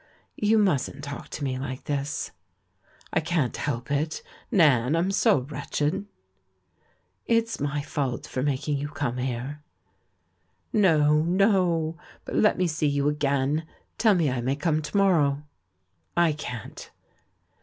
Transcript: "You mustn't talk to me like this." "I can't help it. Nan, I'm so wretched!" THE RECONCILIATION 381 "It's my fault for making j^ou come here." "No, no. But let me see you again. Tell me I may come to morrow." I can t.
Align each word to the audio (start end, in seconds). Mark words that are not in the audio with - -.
"You 0.39 0.57
mustn't 0.57 1.03
talk 1.03 1.29
to 1.29 1.43
me 1.43 1.59
like 1.59 1.83
this." 1.83 2.31
"I 3.13 3.19
can't 3.19 3.55
help 3.55 3.91
it. 3.91 4.23
Nan, 4.49 4.95
I'm 4.95 5.11
so 5.11 5.41
wretched!" 5.41 5.93
THE 5.93 7.27
RECONCILIATION 7.27 7.27
381 7.27 7.43
"It's 7.43 7.59
my 7.59 7.81
fault 7.83 8.25
for 8.25 8.41
making 8.41 8.79
j^ou 8.79 8.95
come 8.95 9.17
here." 9.17 9.61
"No, 10.73 11.21
no. 11.21 11.97
But 12.25 12.33
let 12.33 12.57
me 12.57 12.65
see 12.65 12.87
you 12.87 13.09
again. 13.09 13.67
Tell 13.99 14.15
me 14.15 14.31
I 14.31 14.41
may 14.41 14.55
come 14.55 14.81
to 14.81 14.97
morrow." 14.97 15.43
I 16.17 16.33
can 16.33 16.71
t. 16.73 16.87